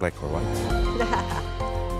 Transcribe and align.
Black 0.00 0.14
or 0.22 0.28
white? 0.28 1.88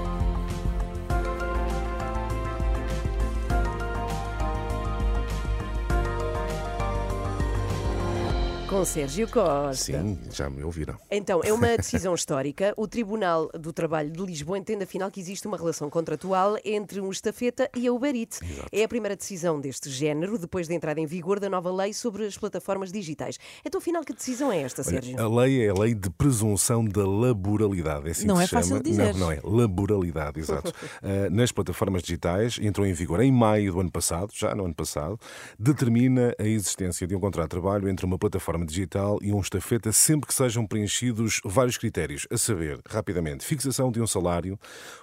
Com 8.72 8.86
Sérgio 8.86 9.28
Costa. 9.28 10.00
Sim, 10.02 10.18
já 10.32 10.48
me 10.48 10.64
ouviram. 10.64 10.96
Então, 11.10 11.42
é 11.44 11.52
uma 11.52 11.76
decisão 11.76 12.14
histórica. 12.14 12.72
O 12.74 12.88
Tribunal 12.88 13.50
do 13.52 13.70
Trabalho 13.70 14.10
de 14.10 14.22
Lisboa 14.22 14.56
entende 14.56 14.84
afinal 14.84 15.10
que 15.10 15.20
existe 15.20 15.46
uma 15.46 15.58
relação 15.58 15.90
contratual 15.90 16.56
entre 16.64 16.98
um 16.98 17.10
estafeta 17.10 17.68
e 17.76 17.86
a 17.86 17.92
Uber 17.92 18.16
Eats. 18.16 18.40
É 18.72 18.82
a 18.82 18.88
primeira 18.88 19.14
decisão 19.14 19.60
deste 19.60 19.90
género 19.90 20.38
depois 20.38 20.68
da 20.68 20.74
entrada 20.74 20.98
em 20.98 21.04
vigor 21.04 21.38
da 21.38 21.50
nova 21.50 21.70
lei 21.70 21.92
sobre 21.92 22.24
as 22.24 22.38
plataformas 22.38 22.90
digitais. 22.90 23.38
Então, 23.62 23.78
afinal, 23.78 24.02
que 24.04 24.14
decisão 24.14 24.50
é 24.50 24.62
esta, 24.62 24.82
Sérgio? 24.82 25.20
A 25.20 25.28
lei 25.28 25.66
é 25.66 25.68
a 25.68 25.74
lei 25.74 25.94
de 25.94 26.08
presunção 26.08 26.82
da 26.82 27.06
laboralidade. 27.06 28.08
É 28.08 28.12
assim 28.12 28.26
Não 28.26 28.36
que 28.36 28.44
é 28.44 28.46
se 28.46 28.52
fácil 28.52 28.76
chama. 28.76 28.82
dizer. 28.82 29.12
Não, 29.12 29.20
não 29.26 29.32
é. 29.32 29.38
Laboralidade, 29.44 30.40
exato. 30.40 30.72
Ah, 31.02 31.28
nas 31.30 31.52
plataformas 31.52 32.02
digitais, 32.02 32.58
entrou 32.58 32.86
em 32.86 32.94
vigor 32.94 33.20
em 33.20 33.30
maio 33.30 33.74
do 33.74 33.80
ano 33.80 33.92
passado, 33.92 34.32
já 34.34 34.54
no 34.54 34.64
ano 34.64 34.74
passado, 34.74 35.20
determina 35.58 36.34
a 36.38 36.44
existência 36.44 37.06
de 37.06 37.14
um 37.14 37.20
contrato 37.20 37.50
de 37.50 37.60
trabalho 37.60 37.86
entre 37.86 38.06
uma 38.06 38.16
plataforma 38.18 38.61
digital 38.64 39.18
e 39.22 39.32
um 39.32 39.40
estafeta 39.40 39.92
sempre 39.92 40.26
que 40.28 40.34
sejam 40.34 40.66
preenchidos 40.66 41.40
vários 41.44 41.76
critérios, 41.76 42.26
a 42.30 42.36
saber, 42.38 42.80
rapidamente, 42.88 43.44
fixação 43.44 43.90
de 43.90 44.00
um 44.00 44.06
salário, 44.06 44.58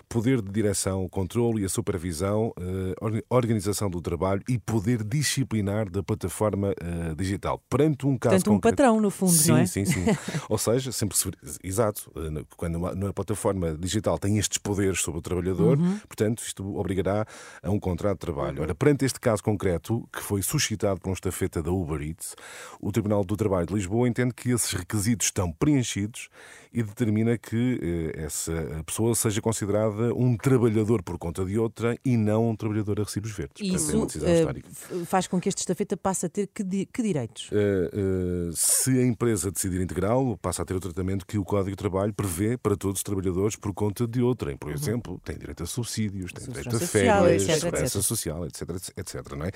poder 0.08 0.42
de 0.42 0.52
direção, 0.52 1.08
controle 1.10 1.62
e 1.62 1.66
a 1.66 1.70
supervisão, 1.70 2.54
or- 3.02 3.24
organização 3.30 3.90
do 3.90 4.02
trabalho 4.02 4.42
e 4.48 4.58
poder 4.58 5.04
disciplinar 5.04 5.90
da 5.90 6.02
plataforma 6.04 6.74
ah, 6.82 7.14
digital. 7.16 7.62
Perante 7.70 8.06
um 8.08 8.18
caso 8.18 8.36
Portanto, 8.36 8.52
um 8.52 8.56
concreto- 8.56 8.76
patrão, 8.78 9.00
no 9.02 9.10
fundo, 9.10 9.32
sim, 9.32 9.52
não 9.52 9.58
é? 9.58 9.66
Sim, 9.66 9.86
sim. 9.86 10.06
Ou 10.50 10.58
seja, 10.58 10.92
sempre 10.92 11.18
se... 11.18 11.30
Exato. 11.64 12.12
eh, 12.16 12.44
Quando 12.58 12.76
uma 12.78 13.14
plataforma 13.14 13.76
digital 13.78 14.18
tem 14.18 14.38
estes 14.38 14.58
poderes 14.58 15.02
sobre 15.02 15.20
o 15.20 15.22
trabalhador, 15.22 15.78
Uhum. 15.78 16.00
portanto, 16.08 16.40
isto 16.40 16.78
obrigará 16.78 17.26
a 17.62 17.70
um 17.70 17.80
contrato 17.80 18.16
de 18.16 18.20
trabalho. 18.20 18.62
Ora, 18.62 18.74
perante 18.74 19.06
este 19.06 19.20
caso 19.20 19.44
concreto, 19.44 20.08
que 20.12 20.22
foi 20.22 20.42
suscitado 20.42 21.00
por 21.00 21.10
um 21.10 21.14
estafeta 21.14 21.62
da 21.62 21.72
Uber 21.72 22.02
Eats, 22.02 22.36
o 22.82 22.92
Tribunal 22.92 23.24
do 23.24 23.36
Trabalho 23.36 23.49
de 23.66 23.74
Lisboa 23.74 24.08
entende 24.08 24.34
que 24.34 24.52
esses 24.52 24.72
requisitos 24.74 25.28
estão 25.28 25.52
preenchidos 25.52 26.30
e 26.72 26.84
determina 26.84 27.36
que 27.38 27.80
eh, 28.16 28.24
essa 28.26 28.84
pessoa 28.86 29.16
seja 29.16 29.42
considerada 29.42 30.14
um 30.14 30.38
trabalhador 30.38 31.02
por 31.02 31.18
conta 31.18 31.44
de 31.44 31.58
outra 31.58 31.98
e 32.06 32.16
não 32.16 32.50
um 32.50 32.56
trabalhador 32.56 33.00
a 33.00 33.04
recibos 33.04 33.32
verdes. 33.32 33.56
Portanto, 33.68 34.26
é 34.28 34.32
isso 34.32 34.36
histórica. 34.40 34.70
f- 34.70 35.06
faz 35.06 35.26
com 35.28 35.40
que 35.42 35.50
este 35.50 35.60
estafeta 35.60 35.98
passe 35.98 36.28
a 36.28 36.30
ter 36.30 36.48
que, 36.54 36.64
di- 36.64 36.86
que 36.86 37.02
direitos? 37.02 37.50
Uh, 37.52 38.50
uh, 38.50 38.54
se 38.56 38.92
a 39.00 39.04
empresa 39.04 39.52
decidir 39.52 39.82
integrá-lo, 39.82 40.38
passa 40.38 40.62
a 40.62 40.66
ter 40.66 40.76
o 40.76 40.80
tratamento 40.80 41.26
que 41.26 41.40
o 41.40 41.44
Código 41.44 41.72
de 41.72 41.76
Trabalho 41.76 42.14
prevê 42.14 42.56
para 42.58 42.76
todos 42.78 43.00
os 43.00 43.04
trabalhadres 43.04 43.56
por 43.56 43.74
conta 43.74 44.08
de 44.08 44.22
outrem. 44.22 44.56
Por 44.56 44.72
exemplo, 44.72 45.20
tem 45.26 45.38
direito 45.40 45.64
a 45.64 45.66
subsídios, 45.66 46.32
tem 46.32 46.46
direito 46.46 46.76
a 46.76 46.80
férias, 46.80 47.44
etc, 47.44 47.60
segurança 47.62 47.98
etc. 47.98 48.02
social, 48.04 48.46
etc, 48.46 48.70
etc. 48.96 49.36
Não 49.36 49.46
é? 49.46 49.52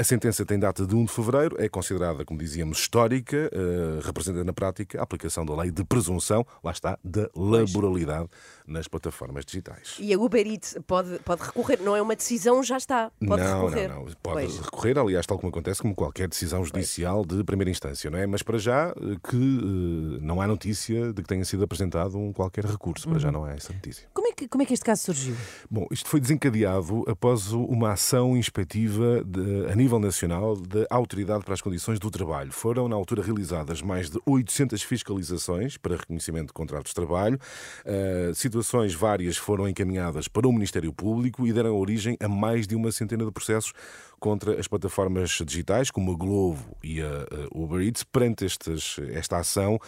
A 0.00 0.02
sentença 0.02 0.44
tem 0.44 0.58
data 0.58 0.84
de 0.84 0.94
1 0.96 1.04
de 1.04 1.12
fevereiro, 1.12 1.56
é 1.60 1.68
considerada, 1.68 2.24
como 2.24 2.40
dizíamos, 2.40 2.78
histórica, 2.78 3.19
uh, 3.28 4.00
representa 4.04 4.42
na 4.44 4.52
prática 4.52 4.98
a 5.00 5.02
aplicação 5.02 5.44
da 5.44 5.54
lei 5.56 5.70
de 5.70 5.84
presunção, 5.84 6.46
lá 6.62 6.70
está, 6.72 6.98
da 7.04 7.28
laboralidade 7.34 8.28
nas 8.66 8.86
plataformas 8.88 9.44
digitais. 9.44 9.96
E 9.98 10.12
a 10.14 10.18
Uber 10.18 10.46
Eats 10.46 10.76
pode, 10.86 11.18
pode 11.20 11.42
recorrer, 11.42 11.80
não 11.82 11.96
é 11.96 12.02
uma 12.02 12.14
decisão, 12.16 12.62
já 12.62 12.76
está. 12.76 13.10
Pode 13.26 13.42
não, 13.42 13.64
recorrer. 13.66 13.88
não, 13.88 14.04
não. 14.04 14.12
Pode 14.22 14.46
Pois. 14.46 14.58
recorrer, 14.58 14.98
aliás, 14.98 15.26
tal 15.26 15.38
como 15.38 15.50
acontece 15.50 15.82
como 15.82 15.94
qualquer 15.94 16.28
decisão 16.28 16.64
judicial 16.64 17.24
de 17.24 17.42
primeira 17.44 17.70
instância, 17.70 18.10
não 18.10 18.18
é? 18.18 18.26
Mas 18.26 18.42
para 18.42 18.58
já 18.58 18.90
eh, 18.90 19.16
que 19.28 19.36
eh, 19.36 20.18
não 20.22 20.40
há 20.40 20.46
notícia 20.46 21.12
de 21.12 21.22
que 21.22 21.28
tenha 21.28 21.44
sido 21.44 21.64
apresentado 21.64 22.16
um 22.18 22.32
qualquer 22.32 22.64
recurso. 22.64 23.04
Para 23.08 23.14
Uhum. 23.14 23.20
já 23.20 23.32
não 23.32 23.44
há 23.44 23.52
essa 23.52 23.72
notícia. 23.72 24.06
Que, 24.40 24.48
como 24.48 24.62
é 24.62 24.64
que 24.66 24.72
este 24.72 24.86
caso 24.86 25.02
surgiu? 25.02 25.36
Bom, 25.70 25.86
isto 25.90 26.08
foi 26.08 26.18
desencadeado 26.18 27.04
após 27.06 27.52
uma 27.52 27.92
ação 27.92 28.34
inspectiva 28.34 29.22
de- 29.22 29.70
a 29.70 29.76
nível 29.76 29.98
nacional 29.98 30.56
da 30.56 30.86
Autoridade 30.88 31.44
para 31.44 31.52
as 31.52 31.60
Condições 31.60 31.98
do 31.98 32.10
Trabalho. 32.10 32.50
Foram, 32.50 32.88
na 32.88 32.96
altura, 32.96 33.22
realizadas 33.22 33.82
mais 33.82 34.08
de 34.08 34.18
800 34.24 34.82
fiscalizações 34.82 35.76
para 35.76 35.94
reconhecimento 35.94 36.46
de 36.46 36.52
contratos 36.54 36.92
de 36.92 36.94
trabalho. 36.94 37.38
Uh, 37.84 38.34
situações 38.34 38.94
várias 38.94 39.36
foram 39.36 39.68
encaminhadas 39.68 40.26
para 40.26 40.48
o 40.48 40.52
Ministério 40.52 40.90
Público 40.90 41.46
e 41.46 41.52
deram 41.52 41.76
origem 41.76 42.16
a 42.18 42.26
mais 42.26 42.66
de 42.66 42.74
uma 42.74 42.90
centena 42.90 43.26
de 43.26 43.30
processos 43.30 43.74
contra 44.18 44.60
as 44.60 44.68
plataformas 44.68 45.30
digitais, 45.46 45.90
como 45.90 46.12
a 46.12 46.14
Glovo 46.14 46.76
e 46.84 47.00
a 47.00 47.26
Uber 47.54 47.80
Eats. 47.80 48.04
Perante 48.04 48.44
estes, 48.44 48.96
esta 49.12 49.38
ação, 49.38 49.78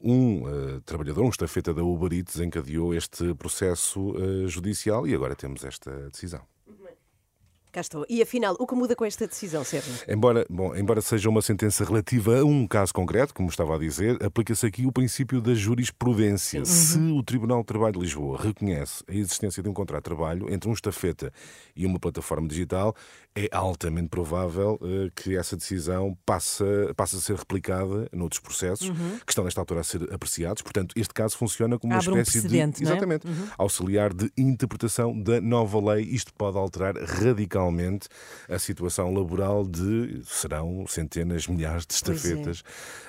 um 0.00 0.42
uh, 0.44 0.80
trabalhador, 0.82 1.22
um 1.24 1.28
estafeta 1.28 1.74
da 1.74 1.82
Uber 1.82 2.12
Eats, 2.12 2.40
encadeou 2.40 2.94
este 2.94 3.34
processo 3.34 4.01
uh, 4.10 4.48
judicial 4.48 5.06
e 5.06 5.14
agora 5.14 5.34
temos 5.34 5.64
esta 5.64 6.10
decisão. 6.10 6.51
Cá 7.72 7.80
estou. 7.80 8.04
E 8.06 8.20
afinal, 8.20 8.54
o 8.58 8.66
que 8.66 8.74
muda 8.74 8.94
com 8.94 9.02
esta 9.02 9.26
decisão, 9.26 9.64
Sérgio? 9.64 9.94
Embora, 10.06 10.44
bom, 10.50 10.76
embora 10.76 11.00
seja 11.00 11.30
uma 11.30 11.40
sentença 11.40 11.82
relativa 11.82 12.40
a 12.40 12.44
um 12.44 12.66
caso 12.66 12.92
concreto, 12.92 13.32
como 13.32 13.48
estava 13.48 13.76
a 13.76 13.78
dizer, 13.78 14.22
aplica-se 14.22 14.66
aqui 14.66 14.84
o 14.84 14.92
princípio 14.92 15.40
da 15.40 15.54
jurisprudência. 15.54 16.66
Se 16.66 16.98
o 16.98 17.22
Tribunal 17.22 17.60
de 17.60 17.66
Trabalho 17.68 17.94
de 17.94 18.00
Lisboa 18.00 18.36
reconhece 18.38 19.02
a 19.08 19.14
existência 19.14 19.62
de 19.62 19.70
um 19.70 19.72
contrato 19.72 20.02
de 20.02 20.04
trabalho 20.04 20.52
entre 20.52 20.68
um 20.68 20.74
estafeta 20.74 21.32
e 21.74 21.86
uma 21.86 21.98
plataforma 21.98 22.46
digital, 22.46 22.94
é 23.34 23.48
altamente 23.50 24.10
provável 24.10 24.78
eh, 24.82 25.08
que 25.16 25.34
essa 25.34 25.56
decisão 25.56 26.14
passe, 26.26 26.62
passe 26.94 27.16
a 27.16 27.20
ser 27.20 27.36
replicada 27.36 28.06
noutros 28.12 28.40
processos 28.42 28.90
que 29.24 29.32
estão 29.32 29.44
nesta 29.44 29.62
altura 29.62 29.80
a 29.80 29.84
ser 29.84 30.12
apreciados. 30.12 30.60
Portanto, 30.60 30.92
este 30.94 31.14
caso 31.14 31.38
funciona 31.38 31.78
como 31.78 31.94
Abre 31.94 32.10
um 32.10 32.12
uma 32.12 32.20
espécie 32.20 32.42
de 32.42 32.48
precedente, 32.48 32.82
não 32.82 32.90
é? 32.90 32.92
exatamente 32.92 33.26
auxiliar 33.56 34.12
de 34.12 34.30
interpretação 34.36 35.18
da 35.18 35.40
nova 35.40 35.94
lei. 35.94 36.04
Isto 36.04 36.34
pode 36.34 36.58
alterar 36.58 36.94
radicalmente 36.96 37.61
a 38.48 38.58
situação 38.58 39.12
laboral 39.12 39.64
de 39.66 40.22
serão 40.24 40.84
centenas, 40.88 41.46
milhares 41.46 41.86
de 41.86 41.94
é. 41.94 41.96
estafetas. 41.96 42.62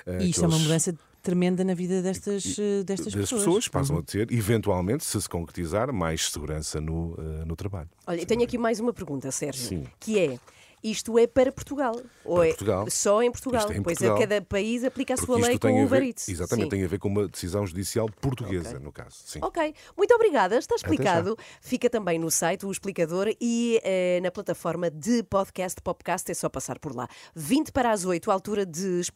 eh, 0.06 0.18
E 0.24 0.30
isto 0.30 0.40
que 0.40 0.44
é 0.44 0.48
uma 0.48 0.54
eles- 0.56 0.66
mudança 0.66 0.94
tremenda 1.22 1.64
na 1.64 1.72
vida 1.74 2.02
destas, 2.02 2.44
eh, 2.58 2.82
destas 2.84 3.12
das 3.14 3.22
pessoas. 3.22 3.42
pessoas 3.44 3.68
passam 3.68 3.96
a 3.98 4.02
ter, 4.02 4.30
eventualmente, 4.30 5.04
se 5.04 5.20
se 5.20 5.28
concretizar, 5.28 5.90
mais 5.92 6.30
segurança 6.30 6.80
no, 6.80 7.16
eh, 7.18 7.44
no 7.46 7.56
trabalho. 7.56 7.88
Olha, 8.06 8.20
eu 8.20 8.26
tenho 8.26 8.42
aqui 8.42 8.58
mais 8.58 8.78
uma 8.78 8.92
pergunta, 8.92 9.30
Sérgio, 9.30 9.66
Sim. 9.66 9.84
que 9.98 10.18
é. 10.18 10.38
Isto 10.84 11.18
é 11.18 11.26
para 11.26 11.50
Portugal? 11.50 11.98
Ou 12.24 12.36
Para 12.36 12.44
é 12.44 12.48
Portugal. 12.50 12.90
só 12.90 13.22
em 13.22 13.30
Portugal? 13.32 13.70
É 13.72 13.76
em 13.78 13.82
pois 13.82 13.96
Portugal. 13.96 14.16
a 14.16 14.20
cada 14.20 14.42
país 14.42 14.84
aplica 14.84 15.14
a 15.14 15.16
Porque 15.16 15.32
sua 15.32 15.40
lei 15.48 15.58
com 15.58 15.72
o 15.72 15.84
Uber 15.86 16.02
Eats. 16.02 16.28
exatamente, 16.28 16.64
Sim. 16.66 16.70
tem 16.70 16.84
a 16.84 16.88
ver 16.88 16.98
com 16.98 17.08
uma 17.08 17.26
decisão 17.26 17.66
judicial 17.66 18.06
portuguesa, 18.20 18.68
Ok. 18.68 18.80
no 18.80 18.92
caso. 18.92 19.16
Sim. 19.24 19.38
Ok, 19.42 19.74
muito 19.96 20.14
obrigada, 20.14 20.58
está 20.58 20.74
explicado. 20.74 21.38
Fica 21.62 21.88
também 21.88 22.18
no 22.18 22.30
site, 22.30 22.66
o 22.66 22.70
explicador, 22.70 23.28
e 23.40 23.80
eh, 23.82 24.20
na 24.22 24.30
plataforma 24.30 24.90
de 24.90 25.22
podcast, 25.22 25.80
Popcast, 25.80 26.30
é 26.30 26.34
só 26.34 26.50
passar 26.50 26.78
por 26.78 26.94
lá. 26.94 27.08
20 27.34 27.72
para 27.72 27.90
as 27.90 28.04
8, 28.04 28.30
altura 28.30 28.66
de 28.66 29.00
espreitar. 29.00 29.14